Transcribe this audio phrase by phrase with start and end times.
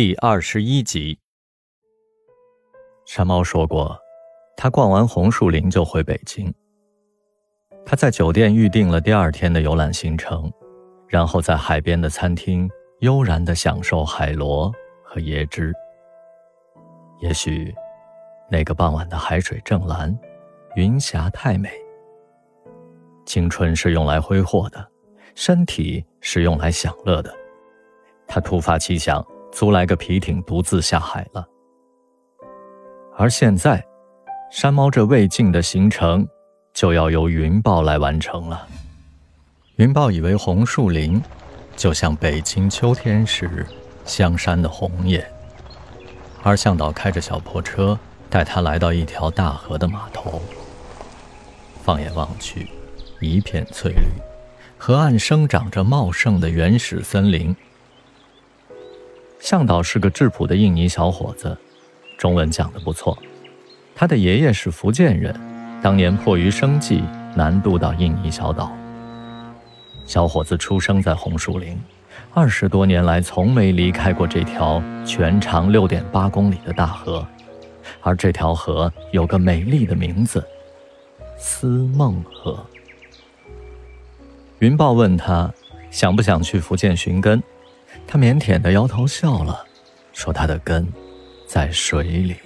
[0.00, 1.18] 第二十一集，
[3.04, 3.98] 山猫说过，
[4.56, 6.54] 他逛完红树林就回北京。
[7.84, 10.48] 他在酒店预定了第二天的游览行程，
[11.08, 14.72] 然后在海边的餐厅悠然的享受海螺
[15.02, 15.74] 和椰汁。
[17.18, 17.74] 也许，
[18.48, 20.16] 那个傍晚的海水正蓝，
[20.76, 21.72] 云霞太美。
[23.26, 24.88] 青春是用来挥霍的，
[25.34, 27.34] 身体是用来享乐的。
[28.28, 29.26] 他突发奇想。
[29.58, 31.44] 租来个皮艇，独自下海了。
[33.16, 33.84] 而现在，
[34.52, 36.24] 山猫这未尽的行程，
[36.72, 38.68] 就要由云豹来完成了。
[39.74, 41.20] 云豹以为红树林，
[41.76, 43.66] 就像北京秋天时
[44.04, 45.28] 香山的红叶。
[46.44, 47.98] 而向导开着小破车，
[48.30, 50.40] 带他来到一条大河的码头。
[51.82, 52.68] 放眼望去，
[53.20, 54.22] 一片翠绿，
[54.78, 57.56] 河岸生长着茂盛的原始森林。
[59.38, 61.56] 向导是个质朴的印尼小伙子，
[62.16, 63.16] 中文讲得不错。
[63.94, 65.34] 他的爷爷是福建人，
[65.82, 67.02] 当年迫于生计
[67.34, 68.70] 南渡到印尼小岛。
[70.06, 71.78] 小伙子出生在红树林，
[72.32, 77.26] 二十多年来从没离开过这条全长六点八公里的大河，
[78.00, 80.44] 而这条河有个美丽的名字——
[81.38, 82.64] 思梦河。
[84.60, 85.52] 云豹问他，
[85.90, 87.42] 想不想去福建寻根？
[88.10, 89.62] 他腼腆的摇头笑了，
[90.14, 90.88] 说：“他的根
[91.46, 92.36] 在水里。”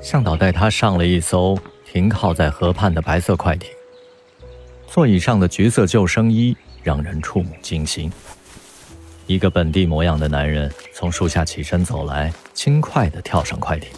[0.00, 3.70] 向导带他上了一艘停靠在河畔的白色快艇，
[4.86, 8.10] 座椅上的橘色救生衣让人触目惊心。
[9.26, 13.90] 一个本地模样的男人从树下起身走来，轻快地跳上快艇。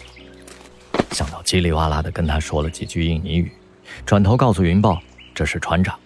[1.11, 3.49] 向导叽里哇啦地跟他说了几句印尼语，
[4.05, 5.01] 转头告诉云豹
[5.33, 5.97] ：“这是船长。”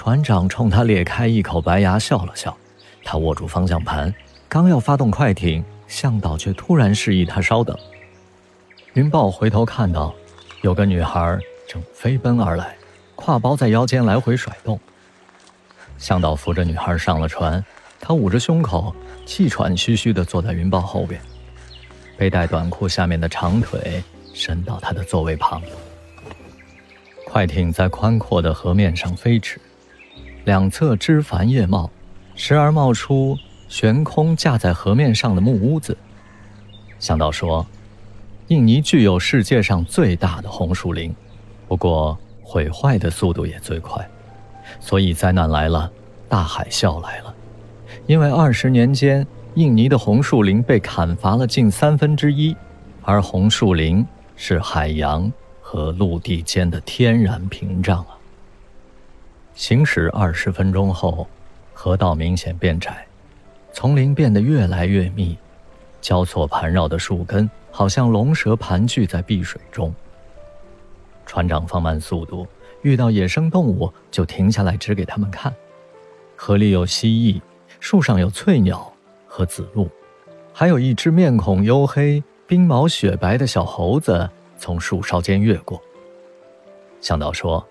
[0.00, 2.56] 船长冲他咧开一口白牙，笑了笑。
[3.02, 4.14] 他握住方向盘，
[4.48, 7.76] 刚要发动快艇，向导却突然示意他稍等。
[8.92, 10.14] 云豹回头看到，
[10.62, 11.36] 有个女孩
[11.66, 12.76] 正飞奔而来，
[13.16, 14.78] 挎包在腰间来回甩动。
[15.98, 17.62] 向导扶着女孩上了船，
[17.98, 18.94] 他捂着胸口，
[19.26, 21.20] 气喘吁吁地坐在云豹后边，
[22.16, 24.00] 背带短裤下面的长腿
[24.32, 25.60] 伸到他的座位旁。
[27.26, 29.60] 快艇在宽阔的河面上飞驰。
[30.48, 31.90] 两侧枝繁叶茂，
[32.34, 33.36] 时而冒出
[33.68, 35.94] 悬空架在河面上的木屋子。
[36.98, 37.66] 向导说
[38.48, 41.14] ：“印尼具有世界上最大的红树林，
[41.68, 44.08] 不过毁坏的速度也最快，
[44.80, 45.92] 所以灾难来了，
[46.30, 47.34] 大海啸来了。
[48.06, 52.56] 因为二十年间，印尼的红树林被砍伐了近三分之一，
[53.02, 54.02] 而红树林
[54.34, 55.30] 是海洋
[55.60, 58.16] 和陆地间的天然屏障啊。”
[59.58, 61.26] 行驶二十分钟后，
[61.74, 63.04] 河道明显变窄，
[63.72, 65.36] 丛林变得越来越密，
[66.00, 69.92] 交错盘绕的树根好像龙蛇盘踞在碧水中。
[71.26, 72.46] 船长放慢速度，
[72.82, 75.52] 遇到野生动物就停下来指给他们看。
[76.36, 77.42] 河里有蜥蜴，
[77.80, 78.92] 树上有翠鸟
[79.26, 79.90] 和紫鹿，
[80.52, 85.82] 还有一只面孔黝黑、冰毛雪白的小猴子从树梢间越过。
[87.00, 87.66] 向导说：“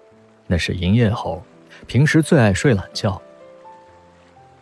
[0.48, 1.42] 那是银叶猴。”
[1.86, 3.22] 平时最爱睡懒觉。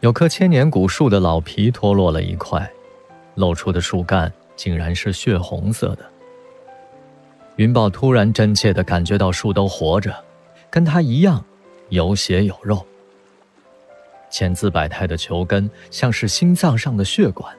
[0.01, 2.69] 有棵千年古树的老皮脱落了一块，
[3.35, 6.05] 露出的树干竟然是血红色的。
[7.55, 10.13] 云豹突然真切地感觉到树都活着，
[10.69, 11.43] 跟他一样
[11.89, 12.85] 有血有肉。
[14.29, 17.55] 千姿百态的球根像是心脏上的血管。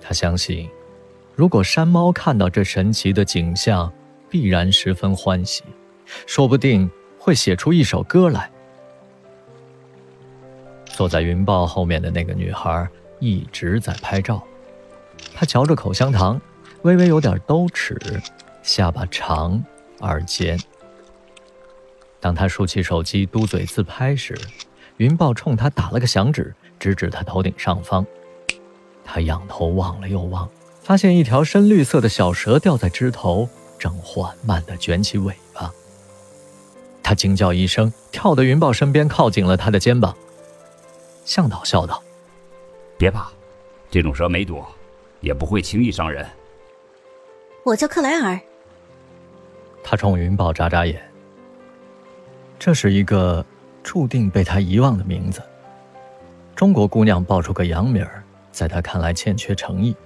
[0.00, 0.68] 他相信，
[1.34, 3.90] 如果山猫看到这神奇的景象，
[4.28, 5.64] 必然十分欢喜，
[6.26, 6.88] 说不定。
[7.20, 8.50] 会写出一首歌来。
[10.86, 12.88] 坐在云豹后面的那个女孩
[13.20, 14.42] 一直在拍照，
[15.34, 16.40] 她嚼着口香糖，
[16.82, 17.98] 微微有点兜齿，
[18.62, 19.62] 下巴长
[20.00, 20.58] 而尖。
[22.18, 24.36] 当她竖起手机嘟嘴自拍时，
[24.96, 28.04] 云豹冲她打了个响指，指指她头顶上方。
[29.04, 30.48] 她仰头望了又望，
[30.82, 33.48] 发现一条深绿色的小蛇吊在枝头，
[33.78, 35.49] 正缓慢地卷起尾巴。
[37.10, 40.16] 他惊叫一声，跳到云豹身边，靠紧了他的肩膀。
[41.24, 42.00] 向导笑道
[42.96, 43.28] ：“别怕，
[43.90, 44.64] 这种蛇没毒，
[45.20, 46.24] 也不会轻易伤人。”
[47.66, 48.38] 我叫克莱尔。
[49.82, 51.02] 他冲云豹眨眨眼。
[52.60, 53.44] 这是一个
[53.82, 55.42] 注定被他遗忘的名字。
[56.54, 58.22] 中国姑娘报出个洋名儿，
[58.52, 59.96] 在他看来欠缺诚意，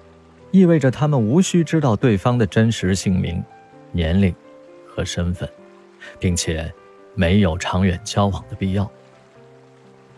[0.52, 3.44] 意味着他们无需知道对方的真实姓名、
[3.92, 4.34] 年龄
[4.88, 5.46] 和身份，
[6.18, 6.72] 并且。
[7.14, 8.90] 没有长远交往的必要。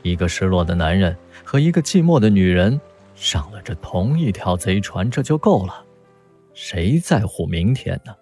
[0.02, 2.80] 一个失落的男人和一个寂寞的女人
[3.14, 5.84] 上了这同一条贼船，这就够了。
[6.54, 8.14] 谁在乎明天呢？